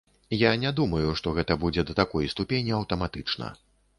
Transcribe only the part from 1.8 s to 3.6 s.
да такой ступені аўтаматычна.